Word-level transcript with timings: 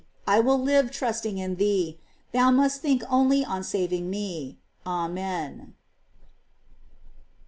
I 0.25 0.39
will 0.39 0.57
live 0.59 0.89
trusting 0.89 1.37
in 1.37 1.57
thee. 1.57 1.99
Thou 2.31 2.49
must 2.49 2.81
think 2.81 3.03
only 3.07 3.45
on 3.45 3.63
saving 3.63 4.09
me. 4.09 4.57
Amen. 4.83 5.75